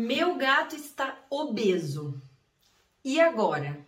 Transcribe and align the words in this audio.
Meu 0.00 0.36
gato 0.36 0.76
está 0.76 1.26
obeso. 1.28 2.22
E 3.04 3.20
agora? 3.20 3.84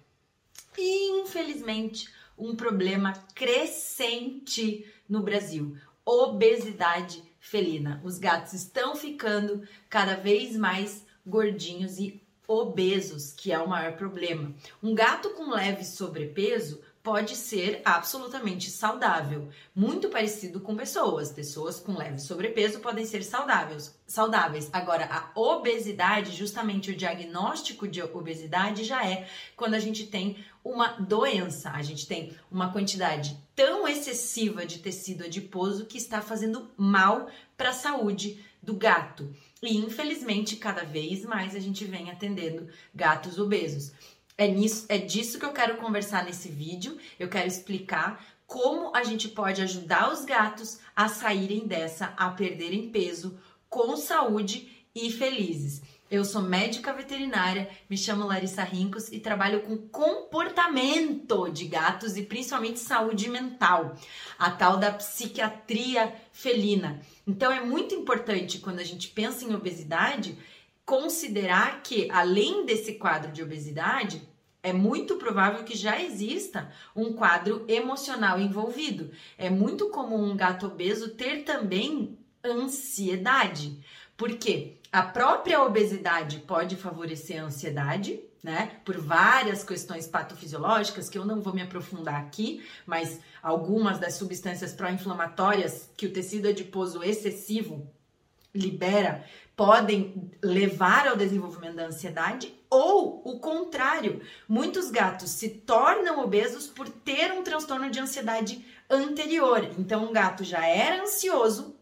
Infelizmente, 0.76 2.13
um 2.36 2.57
problema 2.57 3.13
crescente 3.33 4.92
no 5.08 5.23
Brasil: 5.23 5.76
obesidade 6.04 7.23
felina. 7.38 8.02
Os 8.04 8.18
gatos 8.18 8.55
estão 8.55 8.96
ficando 8.96 9.62
cada 9.89 10.17
vez 10.17 10.57
mais 10.57 11.07
gordinhos 11.25 12.01
e 12.01 12.21
obesos, 12.49 13.33
que 13.33 13.53
é 13.53 13.61
o 13.61 13.69
maior 13.69 13.93
problema. 13.97 14.53
Um 14.83 14.93
gato 14.93 15.31
com 15.35 15.53
leve 15.53 15.85
sobrepeso 15.85 16.83
pode 17.03 17.35
ser 17.35 17.80
absolutamente 17.85 18.71
saudável, 18.71 19.49
muito 19.75 20.09
parecido 20.09 20.61
com 20.61 20.77
pessoas. 20.77 21.32
Pessoas 21.32 21.80
com 21.80 21.96
leve 21.96 22.19
sobrepeso 22.19 22.80
podem 22.80 23.07
ser 23.07 23.23
saudáveis. 23.23 23.99
Saudáveis. 24.07 24.68
Agora, 24.73 25.07
a 25.07 25.31
obesidade, 25.39 26.36
justamente 26.36 26.90
o 26.90 26.96
diagnóstico 26.96 27.89
de 27.89 28.03
obesidade 28.03 28.85
já 28.85 29.07
é 29.07 29.29
quando 29.57 29.75
a 29.75 29.79
gente 29.79 30.07
tem 30.07 30.45
uma 30.63 30.89
doença, 30.89 31.71
a 31.71 31.81
gente 31.81 32.06
tem 32.06 32.36
uma 32.50 32.70
quantidade 32.70 33.38
tão 33.56 33.88
excessiva 33.88 34.66
de 34.66 34.78
tecido 34.78 35.24
adiposo 35.24 35.87
que 35.87 35.96
está 35.96 36.20
fazendo 36.20 36.70
mal 36.76 37.28
para 37.56 37.70
a 37.70 37.74
saúde 37.74 38.45
do 38.62 38.74
gato. 38.74 39.34
E 39.62 39.76
infelizmente, 39.76 40.56
cada 40.56 40.84
vez 40.84 41.24
mais 41.24 41.54
a 41.54 41.60
gente 41.60 41.84
vem 41.84 42.10
atendendo 42.10 42.68
gatos 42.95 43.38
obesos. 43.38 43.92
É, 44.40 44.48
nisso, 44.48 44.86
é 44.88 44.96
disso 44.96 45.38
que 45.38 45.44
eu 45.44 45.52
quero 45.52 45.76
conversar 45.76 46.24
nesse 46.24 46.48
vídeo. 46.48 46.96
Eu 47.18 47.28
quero 47.28 47.46
explicar 47.46 48.24
como 48.46 48.90
a 48.96 49.04
gente 49.04 49.28
pode 49.28 49.60
ajudar 49.60 50.10
os 50.10 50.24
gatos 50.24 50.78
a 50.96 51.08
saírem 51.08 51.66
dessa, 51.66 52.14
a 52.16 52.30
perderem 52.30 52.88
peso 52.88 53.38
com 53.68 53.98
saúde 53.98 54.86
e 54.95 55.12
felizes. 55.12 55.82
Eu 56.10 56.24
sou 56.24 56.40
médica 56.40 56.90
veterinária, 56.90 57.68
me 57.88 57.98
chamo 57.98 58.26
Larissa 58.26 58.65
Rincos 58.65 59.12
e 59.12 59.20
trabalho 59.20 59.60
com 59.60 59.76
comportamento 59.76 61.50
de 61.50 61.66
gatos 61.66 62.16
e 62.16 62.22
principalmente 62.22 62.80
saúde 62.80 63.28
mental, 63.28 63.95
a 64.39 64.50
tal 64.50 64.78
da 64.78 64.91
psiquiatria 64.91 66.15
felina. 66.33 66.98
Então 67.27 67.53
é 67.53 67.61
muito 67.61 67.95
importante 67.95 68.59
quando 68.59 68.78
a 68.78 68.84
gente 68.84 69.09
pensa 69.09 69.45
em 69.45 69.55
obesidade 69.55 70.39
considerar 70.91 71.83
que 71.84 72.11
além 72.11 72.67
desse 72.67 72.95
quadro 72.95 73.31
de 73.31 73.45
obesidade, 73.45 74.28
é 74.62 74.72
muito 74.72 75.16
provável 75.16 75.64
que 75.64 75.77
já 75.77 76.00
exista 76.03 76.70
um 76.94 77.12
quadro 77.12 77.64
emocional 77.69 78.39
envolvido. 78.39 79.11
É 79.39 79.48
muito 79.48 79.89
comum 79.89 80.30
um 80.30 80.36
gato 80.36 80.66
obeso 80.66 81.11
ter 81.11 81.44
também 81.44 82.19
ansiedade. 82.44 83.78
Por 84.16 84.36
quê? 84.36 84.77
A 84.92 85.03
própria 85.03 85.62
obesidade 85.62 86.41
pode 86.41 86.77
favorecer 86.77 87.41
a 87.41 87.47
ansiedade, 87.47 88.20
né? 88.42 88.81
Por 88.84 88.98
várias 88.98 89.62
questões 89.62 90.06
patofisiológicas 90.06 91.08
que 91.08 91.16
eu 91.16 91.25
não 91.25 91.41
vou 91.41 91.55
me 91.55 91.62
aprofundar 91.62 92.16
aqui, 92.16 92.66
mas 92.86 93.20
algumas 93.42 93.98
das 93.98 94.14
substâncias 94.14 94.72
pró-inflamatórias 94.72 95.91
que 95.97 96.06
o 96.06 96.12
tecido 96.12 96.48
adiposo 96.48 97.03
excessivo 97.03 97.88
libera 98.55 99.25
podem 99.55 100.31
levar 100.42 101.06
ao 101.06 101.16
desenvolvimento 101.16 101.77
da 101.77 101.86
ansiedade 101.86 102.59
ou 102.71 103.21
o 103.25 103.41
contrário. 103.41 104.23
Muitos 104.49 104.91
gatos 104.91 105.31
se 105.31 105.49
tornam 105.49 106.21
obesos 106.21 106.69
por 106.69 106.89
ter 106.89 107.33
um 107.33 107.43
transtorno 107.43 107.91
de 107.91 107.99
ansiedade 107.99 108.65
anterior. 108.89 109.69
Então, 109.77 110.09
um 110.09 110.12
gato 110.12 110.45
já 110.45 110.65
era 110.65 111.03
ansioso 111.03 111.77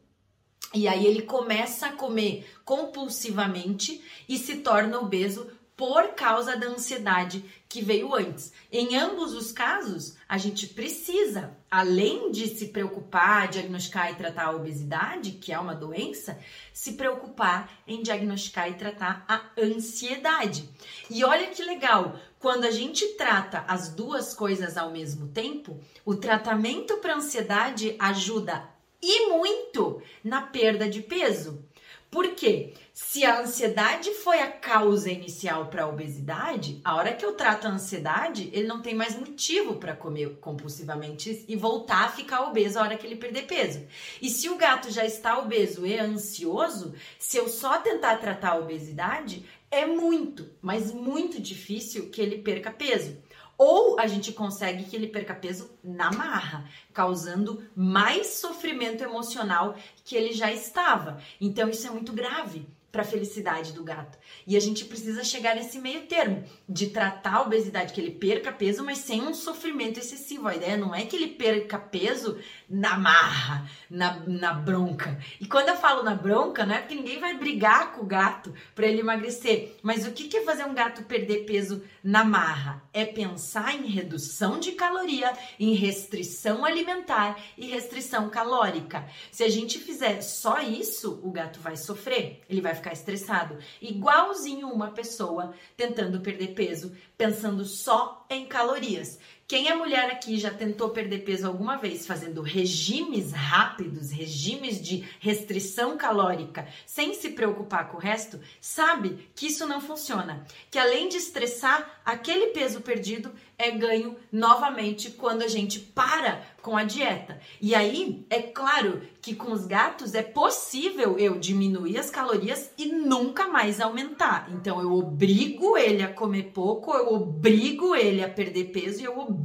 e 0.75 0.87
aí 0.87 1.07
ele 1.07 1.23
começa 1.23 1.87
a 1.87 1.93
comer 1.93 2.47
compulsivamente 2.65 4.03
e 4.29 4.37
se 4.37 4.57
torna 4.57 4.99
obeso 4.99 5.51
por 5.79 6.09
causa 6.09 6.57
da 6.57 6.67
ansiedade 6.67 7.45
que 7.69 7.81
veio 7.81 8.13
antes. 8.13 8.53
Em 8.71 8.97
ambos 8.97 9.33
os 9.33 9.53
casos, 9.53 10.17
a 10.29 10.37
gente 10.37 10.67
precisa, 10.67 11.57
além 11.71 12.33
de 12.33 12.49
se 12.49 12.67
preocupar, 12.67 13.47
diagnosticar 13.47 14.11
e 14.11 14.17
tratar 14.17 14.47
a 14.47 14.57
obesidade, 14.57 15.31
que 15.31 15.53
é 15.53 15.59
uma 15.59 15.77
doença, 15.77 16.37
se 16.73 16.95
preocupar 16.95 17.71
em 17.87 18.03
diagnosticar 18.03 18.69
e 18.69 18.75
tratar 18.75 19.25
a 19.29 19.41
ansiedade. 19.57 20.69
E 21.09 21.23
olha 21.23 21.47
que 21.47 21.63
legal, 21.63 22.19
quando 22.41 22.65
a 22.65 22.73
gente 22.73 23.07
trata 23.15 23.65
as 23.69 23.89
duas 23.89 24.35
coisas 24.35 24.77
ao 24.77 24.91
mesmo 24.91 25.29
tempo, 25.29 25.79
o 26.05 26.17
tratamento 26.17 26.97
para 26.97 27.15
ansiedade 27.15 27.95
ajuda 28.01 28.69
e 29.01 29.29
muito 29.29 30.03
na 30.25 30.43
perda 30.43 30.89
de 30.89 31.03
peso. 31.03 31.65
Por 32.11 32.35
quê? 32.35 32.75
Se 33.01 33.25
a 33.25 33.41
ansiedade 33.41 34.13
foi 34.13 34.41
a 34.41 34.51
causa 34.51 35.09
inicial 35.09 35.67
para 35.67 35.85
a 35.85 35.89
obesidade, 35.89 36.81
a 36.85 36.97
hora 36.97 37.15
que 37.15 37.25
eu 37.25 37.33
trato 37.33 37.67
a 37.69 37.71
ansiedade, 37.71 38.51
ele 38.53 38.67
não 38.67 38.83
tem 38.83 38.93
mais 38.93 39.17
motivo 39.17 39.77
para 39.77 39.95
comer 39.95 40.37
compulsivamente 40.41 41.45
e 41.47 41.55
voltar 41.55 42.07
a 42.07 42.09
ficar 42.11 42.43
obeso 42.49 42.77
a 42.77 42.83
hora 42.83 42.99
que 42.99 43.07
ele 43.07 43.15
perder 43.15 43.47
peso. 43.47 43.87
E 44.21 44.29
se 44.29 44.51
o 44.51 44.57
gato 44.57 44.91
já 44.91 45.07
está 45.07 45.39
obeso 45.39 45.87
e 45.87 45.97
ansioso, 45.97 46.93
se 47.21 47.37
eu 47.37 47.49
só 47.49 47.79
tentar 47.79 48.17
tratar 48.17 48.51
a 48.51 48.59
obesidade, 48.59 49.47
é 49.71 49.87
muito, 49.87 50.51
mas 50.61 50.93
muito 50.93 51.41
difícil 51.41 52.11
que 52.11 52.21
ele 52.21 52.39
perca 52.39 52.73
peso. 52.73 53.17
Ou 53.57 53.99
a 54.01 54.09
gente 54.09 54.33
consegue 54.33 54.85
que 54.85 54.97
ele 54.97 55.07
perca 55.07 55.37
peso 55.37 55.71
na 55.85 56.11
marra, 56.11 56.69
causando 56.93 57.63
mais 57.77 58.27
sofrimento 58.27 59.05
emocional 59.05 59.77
que 60.05 60.17
ele 60.17 60.33
já 60.33 60.53
estava. 60.53 61.23
Então 61.41 61.71
isso 61.71 61.87
é 61.87 61.91
muito 61.91 62.13
grave 62.13 62.67
para 62.91 63.03
a 63.03 63.05
felicidade 63.05 63.73
do 63.73 63.85
gato. 63.85 64.19
E 64.47 64.57
a 64.57 64.61
gente 64.61 64.85
precisa 64.85 65.23
chegar 65.23 65.55
nesse 65.55 65.79
meio 65.79 66.07
termo 66.07 66.43
de 66.67 66.89
tratar 66.89 67.35
a 67.35 67.43
obesidade, 67.43 67.93
que 67.93 68.01
ele 68.01 68.11
perca 68.11 68.51
peso, 68.51 68.83
mas 68.83 68.99
sem 68.99 69.21
um 69.21 69.35
sofrimento 69.35 69.99
excessivo. 69.99 70.49
A 70.49 70.57
ideia 70.57 70.77
não 70.77 70.95
é 70.95 71.05
que 71.05 71.15
ele 71.15 71.29
perca 71.29 71.79
peso 71.79 72.39
na 72.69 72.99
marra, 72.99 73.69
na, 73.91 74.21
na 74.27 74.53
bronca. 74.55 75.19
E 75.39 75.47
quando 75.47 75.69
eu 75.69 75.77
falo 75.77 76.03
na 76.03 76.15
bronca, 76.15 76.65
não 76.65 76.75
é 76.75 76.79
porque 76.79 76.95
ninguém 76.95 77.21
vai 77.21 77.37
brigar 77.37 77.93
com 77.93 78.03
o 78.03 78.07
gato 78.07 78.55
para 78.75 78.87
ele 78.87 79.01
emagrecer. 79.01 79.77
Mas 79.83 80.07
o 80.07 80.13
que 80.13 80.37
é 80.37 80.43
fazer 80.43 80.65
um 80.65 80.75
gato 80.75 81.03
perder 81.03 81.45
peso 81.45 81.83
na 82.03 82.25
marra? 82.25 82.83
É 82.93 83.05
pensar 83.05 83.75
em 83.75 83.87
redução 83.87 84.59
de 84.59 84.73
caloria, 84.73 85.33
em 85.61 85.75
restrição 85.75 86.65
alimentar 86.65 87.39
e 87.57 87.67
restrição 87.67 88.31
calórica. 88.31 89.07
Se 89.31 89.45
a 89.45 89.49
gente 89.49 89.79
fizer 89.79 90.23
só 90.23 90.61
isso, 90.61 91.21
o 91.23 91.31
gato 91.31 91.61
vai 91.61 91.77
sofrer. 91.77 92.43
Ele 92.49 92.61
vai 92.61 92.78
ficar 92.79 92.93
estressado. 92.93 93.59
Igualzinho 93.81 94.69
uma 94.69 94.91
pessoa 94.91 95.55
tentando 95.77 96.21
perder 96.21 96.55
peso, 96.55 96.97
pensando 97.17 97.65
só 97.65 98.27
em 98.31 98.47
calorias. 98.47 99.19
Quem 99.49 99.71
é 99.71 99.75
mulher 99.75 100.11
aqui 100.11 100.37
já 100.37 100.51
tentou 100.51 100.91
perder 100.91 101.21
peso 101.21 101.47
alguma 101.47 101.79
vez 101.79 102.07
fazendo 102.07 102.43
regimes 102.43 103.33
rápidos, 103.33 104.11
regimes 104.11 104.79
de 104.79 105.09
restrição 105.19 105.97
calórica, 105.97 106.69
sem 106.85 107.15
se 107.15 107.31
preocupar 107.31 107.89
com 107.89 107.97
o 107.97 108.01
resto, 108.01 108.39
sabe 108.61 109.27
que 109.35 109.47
isso 109.47 109.67
não 109.67 109.81
funciona. 109.81 110.45
Que 110.71 110.79
além 110.79 111.09
de 111.09 111.17
estressar, 111.17 111.99
aquele 112.05 112.49
peso 112.49 112.83
perdido 112.83 113.33
é 113.57 113.71
ganho 113.71 114.17
novamente 114.31 115.11
quando 115.13 115.41
a 115.41 115.49
gente 115.49 115.81
para 115.81 116.43
com 116.61 116.77
a 116.77 116.85
dieta. 116.85 117.41
E 117.61 117.75
aí, 117.75 118.27
é 118.29 118.43
claro 118.43 119.01
que 119.23 119.35
com 119.35 119.53
os 119.53 119.67
gatos 119.67 120.15
é 120.15 120.23
possível 120.23 121.19
eu 121.19 121.39
diminuir 121.39 121.97
as 121.97 122.11
calorias 122.11 122.71
e 122.77 122.87
nunca 122.87 123.49
mais 123.49 123.81
aumentar. 123.81 124.49
Então 124.53 124.81
eu 124.81 124.93
obrigo 124.93 125.77
ele 125.77 126.03
a 126.03 126.13
comer 126.13 126.53
pouco, 126.53 126.95
eu 126.95 127.15
obrigo 127.15 127.97
ele 127.97 128.23
a 128.23 128.29
perder 128.29 128.67
peso 128.67 129.01
e 129.01 129.05
eu 129.05 129.19
obrigo 129.19 129.38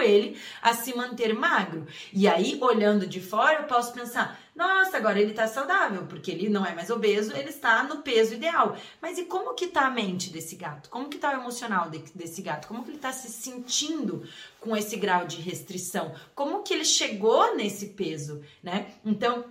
ele 0.00 0.38
a 0.62 0.74
se 0.74 0.94
manter 0.94 1.34
magro. 1.34 1.86
E 2.12 2.28
aí, 2.28 2.58
olhando 2.60 3.06
de 3.06 3.20
fora, 3.20 3.60
eu 3.60 3.64
posso 3.64 3.92
pensar: 3.92 4.38
nossa, 4.54 4.98
agora 4.98 5.18
ele 5.18 5.32
tá 5.32 5.46
saudável, 5.46 6.04
porque 6.06 6.30
ele 6.30 6.48
não 6.48 6.66
é 6.66 6.74
mais 6.74 6.90
obeso, 6.90 7.34
ele 7.34 7.48
está 7.48 7.82
no 7.82 8.02
peso 8.02 8.34
ideal. 8.34 8.76
Mas 9.00 9.16
e 9.16 9.24
como 9.24 9.54
que 9.54 9.68
tá 9.68 9.86
a 9.86 9.90
mente 9.90 10.30
desse 10.30 10.54
gato? 10.56 10.90
Como 10.90 11.08
que 11.08 11.18
tá 11.18 11.30
o 11.30 11.40
emocional 11.40 11.88
de, 11.88 11.98
desse 12.14 12.42
gato? 12.42 12.68
Como 12.68 12.84
que 12.84 12.90
ele 12.90 12.98
tá 12.98 13.12
se 13.12 13.30
sentindo 13.30 14.22
com 14.60 14.76
esse 14.76 14.96
grau 14.96 15.26
de 15.26 15.40
restrição? 15.40 16.14
Como 16.34 16.62
que 16.62 16.74
ele 16.74 16.84
chegou 16.84 17.56
nesse 17.56 17.86
peso, 17.90 18.42
né? 18.62 18.92
Então, 19.04 19.46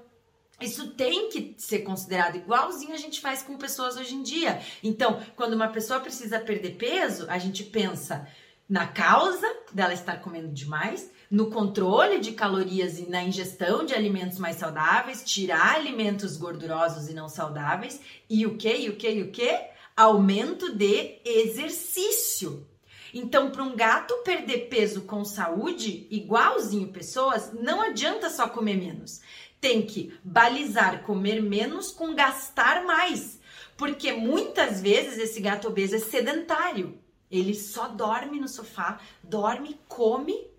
isso 0.62 0.92
tem 0.92 1.30
que 1.30 1.56
ser 1.58 1.80
considerado 1.80 2.36
igualzinho 2.36 2.94
a 2.94 2.98
gente 2.98 3.22
faz 3.22 3.42
com 3.42 3.58
pessoas 3.58 3.96
hoje 3.96 4.14
em 4.14 4.22
dia. 4.22 4.62
Então, 4.84 5.22
quando 5.36 5.54
uma 5.54 5.70
pessoa 5.70 6.00
precisa 6.00 6.40
perder 6.40 6.76
peso, 6.76 7.26
a 7.30 7.38
gente 7.38 7.64
pensa 7.64 8.28
na 8.70 8.86
causa 8.86 9.48
dela 9.74 9.94
estar 9.94 10.22
comendo 10.22 10.48
demais, 10.48 11.10
no 11.30 11.50
controle 11.50 12.20
de 12.20 12.34
calorias 12.34 13.00
e 13.00 13.10
na 13.10 13.24
ingestão 13.24 13.84
de 13.84 13.96
alimentos 13.96 14.38
mais 14.38 14.58
saudáveis, 14.58 15.24
tirar 15.24 15.76
alimentos 15.76 16.38
gordurosos 16.38 17.10
e 17.10 17.14
não 17.14 17.28
saudáveis 17.28 18.00
e 18.30 18.46
o 18.46 18.58
que, 18.58 18.72
e 18.72 18.90
o 18.90 18.96
que, 18.96 19.10
e 19.10 19.24
o 19.24 19.32
que? 19.32 19.60
Aumento 19.98 20.72
de 20.72 21.20
exercício. 21.26 22.68
Então, 23.12 23.50
para 23.50 23.64
um 23.64 23.76
gato 23.76 24.14
perder 24.24 24.70
peso 24.70 25.02
com 25.02 25.26
saúde, 25.26 26.08
igualzinho 26.12 26.90
pessoas, 26.90 27.52
não 27.54 27.82
adianta 27.82 28.30
só 28.30 28.48
comer 28.48 28.78
menos. 28.78 29.20
Tem 29.60 29.82
que 29.82 30.14
balizar 30.24 31.02
comer 31.04 31.42
menos 31.42 31.92
com 31.92 32.14
gastar 32.14 32.86
mais. 32.86 33.40
Porque 33.76 34.14
muitas 34.14 34.80
vezes 34.80 35.18
esse 35.18 35.42
gato 35.42 35.68
obeso 35.68 35.96
é 35.96 36.00
sedentário. 36.00 37.00
Ele 37.32 37.54
só 37.54 37.88
dorme 37.88 38.40
no 38.40 38.48
sofá, 38.48 39.00
dorme, 39.24 39.80
come 39.88 40.50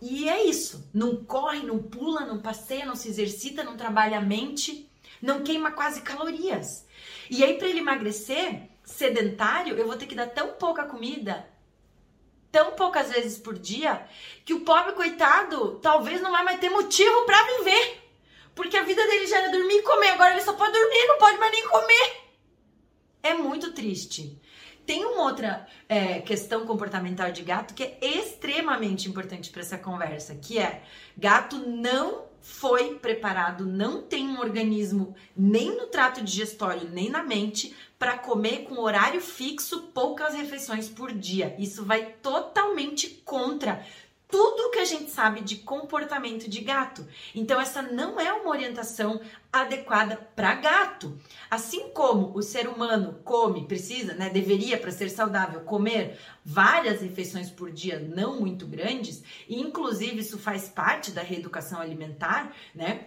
e 0.00 0.28
é 0.28 0.44
isso. 0.44 0.88
Não 0.92 1.24
corre, 1.24 1.62
não 1.62 1.82
pula, 1.82 2.24
não 2.24 2.40
passeia, 2.40 2.86
não 2.86 2.96
se 2.96 3.08
exercita, 3.08 3.64
não 3.64 3.76
trabalha 3.76 4.18
a 4.18 4.22
mente, 4.22 4.88
não 5.20 5.42
queima 5.42 5.72
quase 5.72 6.02
calorias. 6.02 6.86
E 7.30 7.44
aí, 7.44 7.58
para 7.58 7.68
ele 7.68 7.80
emagrecer, 7.80 8.68
sedentário, 8.84 9.76
eu 9.76 9.86
vou 9.86 9.96
ter 9.96 10.06
que 10.06 10.14
dar 10.14 10.28
tão 10.28 10.54
pouca 10.54 10.84
comida, 10.84 11.48
tão 12.50 12.72
poucas 12.72 13.10
vezes 13.10 13.38
por 13.38 13.58
dia, 13.58 14.06
que 14.44 14.54
o 14.54 14.60
pobre 14.60 14.92
coitado 14.92 15.78
talvez 15.82 16.20
não 16.20 16.32
vai 16.32 16.44
mais 16.44 16.60
ter 16.60 16.70
motivo 16.70 17.24
para 17.26 17.58
viver. 17.58 18.04
Porque 18.54 18.76
a 18.76 18.82
vida 18.82 19.06
dele 19.06 19.26
já 19.26 19.38
era 19.38 19.52
dormir 19.52 19.76
e 19.76 19.82
comer, 19.82 20.08
agora 20.08 20.32
ele 20.32 20.42
só 20.42 20.52
pode 20.52 20.72
dormir, 20.72 21.06
não 21.06 21.18
pode 21.18 21.38
mais 21.38 21.52
nem 21.52 21.68
comer. 21.68 22.16
É 23.22 23.34
muito 23.34 23.72
triste. 23.72 24.40
Tem 24.88 25.04
uma 25.04 25.24
outra 25.24 25.66
é, 25.86 26.18
questão 26.20 26.64
comportamental 26.64 27.30
de 27.30 27.42
gato 27.42 27.74
que 27.74 27.82
é 27.82 27.98
extremamente 28.00 29.06
importante 29.06 29.50
para 29.50 29.60
essa 29.60 29.76
conversa, 29.76 30.34
que 30.34 30.58
é 30.58 30.82
gato 31.14 31.58
não 31.58 32.22
foi 32.40 32.94
preparado, 32.94 33.66
não 33.66 34.00
tem 34.00 34.26
um 34.26 34.40
organismo 34.40 35.14
nem 35.36 35.76
no 35.76 35.88
trato 35.88 36.24
digestório, 36.24 36.88
nem 36.90 37.10
na 37.10 37.22
mente 37.22 37.76
para 37.98 38.16
comer 38.16 38.64
com 38.64 38.80
horário 38.80 39.20
fixo 39.20 39.88
poucas 39.92 40.32
refeições 40.32 40.88
por 40.88 41.12
dia. 41.12 41.54
Isso 41.58 41.84
vai 41.84 42.14
totalmente 42.22 43.08
contra 43.26 43.84
tudo 44.28 44.70
que 44.70 44.78
a 44.78 44.84
gente 44.84 45.10
sabe 45.10 45.40
de 45.40 45.56
comportamento 45.56 46.48
de 46.48 46.60
gato. 46.60 47.06
Então, 47.34 47.58
essa 47.58 47.80
não 47.80 48.20
é 48.20 48.32
uma 48.32 48.50
orientação 48.50 49.20
adequada 49.50 50.16
para 50.36 50.54
gato. 50.54 51.18
Assim 51.50 51.88
como 51.90 52.36
o 52.36 52.42
ser 52.42 52.68
humano 52.68 53.18
come, 53.24 53.66
precisa, 53.66 54.12
né, 54.12 54.28
deveria 54.28 54.76
para 54.76 54.90
ser 54.90 55.08
saudável 55.08 55.60
comer 55.62 56.18
várias 56.44 57.00
refeições 57.00 57.50
por 57.50 57.70
dia, 57.70 57.98
não 57.98 58.38
muito 58.38 58.66
grandes, 58.66 59.22
e 59.48 59.58
inclusive 59.58 60.20
isso 60.20 60.38
faz 60.38 60.68
parte 60.68 61.10
da 61.10 61.22
reeducação 61.22 61.80
alimentar, 61.80 62.54
né? 62.74 63.06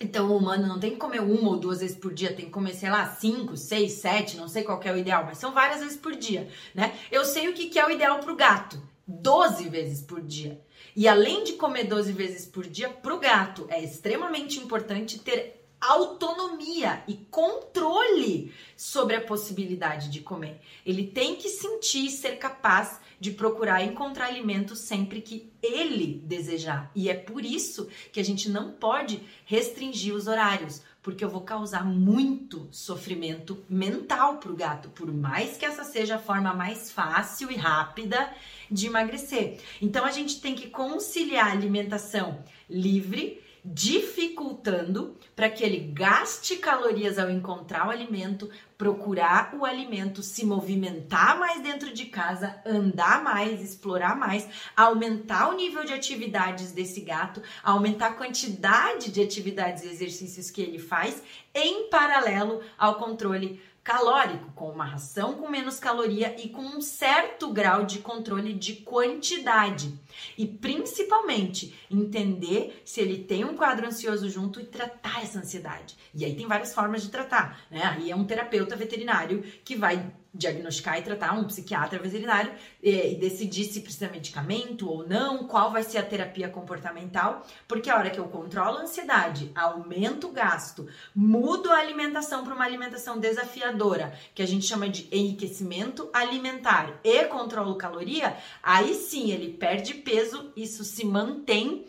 Então, 0.00 0.30
o 0.30 0.36
humano 0.36 0.66
não 0.66 0.80
tem 0.80 0.92
que 0.92 0.96
comer 0.96 1.20
uma 1.20 1.50
ou 1.50 1.56
duas 1.56 1.80
vezes 1.80 1.96
por 1.96 2.12
dia, 2.12 2.32
tem 2.32 2.46
que 2.46 2.50
comer, 2.50 2.74
sei 2.74 2.90
lá, 2.90 3.06
cinco, 3.06 3.56
seis, 3.56 3.92
sete, 3.92 4.36
não 4.36 4.48
sei 4.48 4.64
qual 4.64 4.80
é 4.82 4.92
o 4.92 4.96
ideal, 4.96 5.24
mas 5.24 5.38
são 5.38 5.52
várias 5.52 5.80
vezes 5.80 5.96
por 5.96 6.16
dia, 6.16 6.48
né? 6.74 6.96
Eu 7.10 7.24
sei 7.24 7.48
o 7.48 7.52
que, 7.52 7.68
que 7.68 7.78
é 7.78 7.86
o 7.86 7.90
ideal 7.90 8.18
para 8.18 8.32
o 8.32 8.36
gato. 8.36 8.91
12 9.20 9.68
vezes 9.68 10.02
por 10.02 10.20
dia. 10.20 10.60
E 10.96 11.06
além 11.06 11.44
de 11.44 11.54
comer 11.54 11.84
12 11.84 12.12
vezes 12.12 12.46
por 12.46 12.66
dia, 12.66 12.88
para 12.88 13.14
o 13.14 13.18
gato 13.18 13.66
é 13.68 13.82
extremamente 13.82 14.58
importante 14.58 15.18
ter 15.18 15.62
autonomia 15.80 17.02
e 17.08 17.14
controle 17.28 18.54
sobre 18.76 19.16
a 19.16 19.20
possibilidade 19.20 20.08
de 20.08 20.20
comer. 20.20 20.60
Ele 20.86 21.06
tem 21.08 21.34
que 21.34 21.48
sentir 21.48 22.08
ser 22.08 22.36
capaz 22.36 23.00
de 23.18 23.32
procurar 23.32 23.84
encontrar 23.84 24.26
alimento 24.26 24.76
sempre 24.76 25.20
que 25.20 25.52
ele 25.60 26.22
desejar. 26.24 26.90
E 26.94 27.08
é 27.08 27.14
por 27.14 27.44
isso 27.44 27.88
que 28.12 28.20
a 28.20 28.24
gente 28.24 28.48
não 28.48 28.72
pode 28.72 29.22
restringir 29.44 30.14
os 30.14 30.28
horários, 30.28 30.82
porque 31.02 31.24
eu 31.24 31.28
vou 31.28 31.40
causar 31.40 31.84
muito 31.84 32.68
sofrimento 32.70 33.64
mental 33.68 34.38
para 34.38 34.52
o 34.52 34.56
gato, 34.56 34.88
por 34.90 35.12
mais 35.12 35.56
que 35.56 35.64
essa 35.64 35.82
seja 35.82 36.16
a 36.16 36.20
forma 36.20 36.54
mais 36.54 36.92
fácil 36.92 37.50
e 37.50 37.56
rápida 37.56 38.32
de 38.70 38.86
emagrecer. 38.86 39.60
Então 39.80 40.04
a 40.04 40.12
gente 40.12 40.40
tem 40.40 40.54
que 40.54 40.70
conciliar 40.70 41.50
alimentação 41.50 42.42
livre 42.70 43.42
dificultando 43.64 45.16
para 45.36 45.48
que 45.48 45.62
ele 45.62 45.78
gaste 45.92 46.56
calorias 46.56 47.16
ao 47.18 47.30
encontrar 47.30 47.86
o 47.86 47.90
alimento, 47.90 48.50
procurar 48.76 49.54
o 49.54 49.64
alimento, 49.64 50.20
se 50.20 50.44
movimentar 50.44 51.38
mais 51.38 51.62
dentro 51.62 51.94
de 51.94 52.06
casa, 52.06 52.60
andar 52.66 53.22
mais, 53.22 53.62
explorar 53.62 54.16
mais, 54.16 54.48
aumentar 54.76 55.48
o 55.48 55.56
nível 55.56 55.84
de 55.84 55.92
atividades 55.92 56.72
desse 56.72 57.00
gato, 57.02 57.40
aumentar 57.62 58.08
a 58.08 58.14
quantidade 58.14 59.12
de 59.12 59.22
atividades 59.22 59.84
e 59.84 59.88
exercícios 59.88 60.50
que 60.50 60.60
ele 60.60 60.80
faz 60.80 61.22
em 61.54 61.88
paralelo 61.88 62.62
ao 62.76 62.96
controle 62.96 63.60
calórico, 63.84 64.52
com 64.52 64.70
uma 64.70 64.84
ração 64.84 65.34
com 65.34 65.48
menos 65.48 65.78
caloria 65.78 66.34
e 66.40 66.48
com 66.48 66.62
um 66.62 66.80
certo 66.80 67.52
grau 67.52 67.84
de 67.84 67.98
controle 67.98 68.54
de 68.54 68.74
quantidade. 68.74 69.92
E 70.36 70.46
principalmente 70.46 71.74
entender 71.90 72.82
se 72.84 73.00
ele 73.00 73.24
tem 73.24 73.44
um 73.44 73.56
quadro 73.56 73.86
ansioso 73.86 74.28
junto 74.28 74.60
e 74.60 74.64
tratar 74.64 75.22
essa 75.22 75.38
ansiedade. 75.38 75.96
E 76.14 76.24
aí 76.24 76.34
tem 76.34 76.46
várias 76.46 76.74
formas 76.74 77.02
de 77.02 77.10
tratar, 77.10 77.66
né? 77.70 77.82
Aí 77.84 78.10
é 78.10 78.16
um 78.16 78.24
terapeuta 78.24 78.76
veterinário 78.76 79.42
que 79.64 79.76
vai 79.76 80.12
diagnosticar 80.34 80.98
e 80.98 81.02
tratar 81.02 81.34
um 81.34 81.44
psiquiatra 81.44 81.98
veterinário 81.98 82.52
e, 82.82 83.14
decidir 83.16 83.64
se 83.64 83.82
precisa 83.82 84.06
de 84.06 84.12
medicamento 84.12 84.88
ou 84.88 85.06
não, 85.06 85.46
qual 85.46 85.70
vai 85.70 85.82
ser 85.82 85.98
a 85.98 86.02
terapia 86.02 86.48
comportamental, 86.48 87.46
porque 87.68 87.90
a 87.90 87.96
hora 87.96 88.10
que 88.10 88.18
eu 88.18 88.24
controlo 88.24 88.78
a 88.78 88.82
ansiedade, 88.82 89.52
aumento 89.54 90.28
o 90.28 90.32
gasto, 90.32 90.88
mudo 91.14 91.70
a 91.70 91.78
alimentação 91.78 92.44
para 92.44 92.54
uma 92.54 92.64
alimentação 92.64 93.18
desafiadora, 93.18 94.14
que 94.34 94.42
a 94.42 94.46
gente 94.46 94.64
chama 94.64 94.88
de 94.88 95.06
enriquecimento 95.12 96.08
alimentar 96.12 96.98
e 97.04 97.24
controlo 97.24 97.76
caloria, 97.76 98.36
aí 98.62 98.94
sim 98.94 99.30
ele 99.30 99.52
perde 99.52 99.94
peso, 100.02 100.52
isso 100.56 100.84
se 100.84 101.04
mantém 101.04 101.86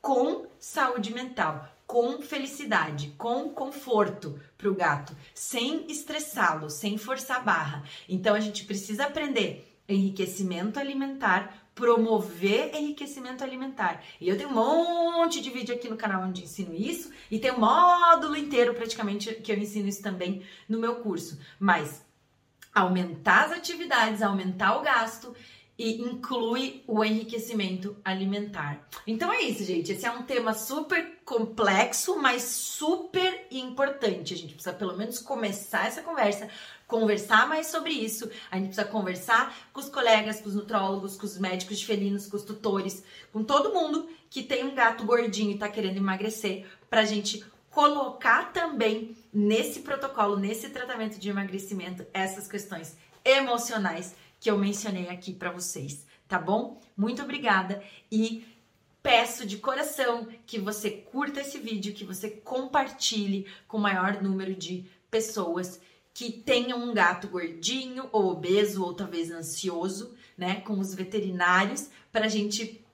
com 0.00 0.46
saúde 0.58 1.12
mental 1.12 1.74
com 1.86 2.20
felicidade, 2.20 3.14
com 3.18 3.50
conforto 3.50 4.40
para 4.56 4.68
o 4.68 4.74
gato, 4.74 5.14
sem 5.34 5.90
estressá-lo, 5.90 6.70
sem 6.70 6.96
forçar 6.96 7.44
barra. 7.44 7.84
Então 8.08 8.34
a 8.34 8.40
gente 8.40 8.64
precisa 8.64 9.04
aprender 9.04 9.70
enriquecimento 9.88 10.80
alimentar, 10.80 11.68
promover 11.74 12.74
enriquecimento 12.74 13.44
alimentar. 13.44 14.02
E 14.20 14.28
eu 14.28 14.36
tenho 14.36 14.48
um 14.48 15.12
monte 15.12 15.40
de 15.42 15.50
vídeo 15.50 15.74
aqui 15.74 15.88
no 15.88 15.96
canal 15.96 16.22
onde 16.22 16.44
ensino 16.44 16.74
isso 16.74 17.10
e 17.30 17.38
tem 17.38 17.52
um 17.52 17.60
módulo 17.60 18.36
inteiro 18.36 18.74
praticamente 18.74 19.34
que 19.34 19.52
eu 19.52 19.58
ensino 19.58 19.88
isso 19.88 20.02
também 20.02 20.42
no 20.68 20.78
meu 20.78 20.96
curso. 20.96 21.38
Mas 21.58 22.02
aumentar 22.74 23.46
as 23.46 23.52
atividades, 23.52 24.22
aumentar 24.22 24.78
o 24.78 24.82
gasto 24.82 25.34
e 25.78 26.00
inclui 26.00 26.84
o 26.86 27.04
enriquecimento 27.04 27.96
alimentar. 28.04 28.86
Então 29.06 29.32
é 29.32 29.42
isso, 29.42 29.64
gente. 29.64 29.92
Esse 29.92 30.06
é 30.06 30.10
um 30.10 30.22
tema 30.22 30.54
super 30.54 31.18
complexo, 31.24 32.16
mas 32.20 32.42
super 32.42 33.46
importante. 33.50 34.34
A 34.34 34.36
gente 34.36 34.54
precisa 34.54 34.74
pelo 34.74 34.96
menos 34.96 35.18
começar 35.18 35.86
essa 35.86 36.02
conversa, 36.02 36.48
conversar 36.86 37.48
mais 37.48 37.66
sobre 37.66 37.92
isso. 37.92 38.30
A 38.50 38.56
gente 38.56 38.68
precisa 38.68 38.86
conversar 38.86 39.56
com 39.72 39.80
os 39.80 39.88
colegas, 39.88 40.40
com 40.40 40.48
os 40.48 40.54
nutrólogos, 40.54 41.16
com 41.16 41.26
os 41.26 41.38
médicos 41.38 41.78
de 41.78 41.86
felinos, 41.86 42.26
com 42.26 42.36
os 42.36 42.44
tutores, 42.44 43.02
com 43.32 43.42
todo 43.42 43.74
mundo 43.74 44.08
que 44.30 44.42
tem 44.42 44.64
um 44.64 44.74
gato 44.74 45.04
gordinho 45.04 45.52
e 45.52 45.58
tá 45.58 45.68
querendo 45.68 45.96
emagrecer, 45.96 46.66
pra 46.88 47.04
gente 47.04 47.44
colocar 47.70 48.52
também 48.52 49.16
nesse 49.32 49.80
protocolo, 49.80 50.36
nesse 50.36 50.68
tratamento 50.68 51.18
de 51.18 51.28
emagrecimento, 51.28 52.06
essas 52.12 52.46
questões 52.46 52.96
emocionais 53.24 54.14
que 54.44 54.50
eu 54.50 54.58
mencionei 54.58 55.08
aqui 55.08 55.32
para 55.32 55.50
vocês, 55.50 56.06
tá 56.28 56.38
bom? 56.38 56.78
Muito 56.94 57.22
obrigada 57.22 57.82
e 58.12 58.46
peço 59.02 59.46
de 59.46 59.56
coração 59.56 60.28
que 60.44 60.58
você 60.58 60.90
curta 60.90 61.40
esse 61.40 61.56
vídeo, 61.58 61.94
que 61.94 62.04
você 62.04 62.28
compartilhe 62.28 63.46
com 63.66 63.78
o 63.78 63.80
maior 63.80 64.22
número 64.22 64.54
de 64.54 64.84
pessoas 65.10 65.80
que 66.12 66.30
tenham 66.30 66.78
um 66.78 66.92
gato 66.92 67.26
gordinho 67.26 68.06
ou 68.12 68.32
obeso 68.32 68.84
ou 68.84 68.92
talvez 68.92 69.30
ansioso, 69.30 70.14
né, 70.36 70.60
com 70.60 70.78
os 70.78 70.94
veterinários, 70.94 71.88
para 72.12 72.26
a 72.26 72.28
gente 72.28 72.84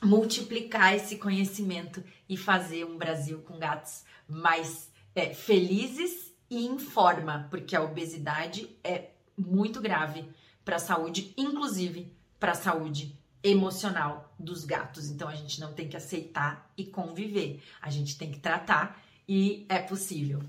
multiplicar 0.00 0.94
esse 0.94 1.16
conhecimento 1.16 2.00
e 2.28 2.36
fazer 2.36 2.84
um 2.84 2.96
Brasil 2.96 3.40
com 3.40 3.58
gatos 3.58 4.04
mais 4.28 4.88
é, 5.16 5.34
felizes 5.34 6.32
e 6.48 6.64
em 6.64 6.78
forma, 6.78 7.48
porque 7.50 7.74
a 7.74 7.82
obesidade 7.82 8.70
é 8.84 9.10
muito 9.36 9.80
grave 9.80 10.24
para 10.66 10.76
a 10.76 10.80
saúde, 10.80 11.32
inclusive 11.36 12.12
para 12.40 12.50
a 12.50 12.56
saúde 12.56 13.16
emocional 13.40 14.34
dos 14.36 14.64
gatos. 14.64 15.08
Então 15.08 15.28
a 15.28 15.34
gente 15.36 15.60
não 15.60 15.72
tem 15.72 15.88
que 15.88 15.96
aceitar 15.96 16.68
e 16.76 16.84
conviver, 16.84 17.62
a 17.80 17.88
gente 17.88 18.18
tem 18.18 18.32
que 18.32 18.40
tratar 18.40 19.00
e 19.28 19.64
é 19.68 19.78
possível. 19.78 20.42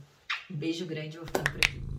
Um 0.50 0.56
beijo 0.56 0.88
grande, 0.88 1.18
vou 1.18 1.28
ficando 1.28 1.52
por 1.52 1.58
aqui. 1.58 1.97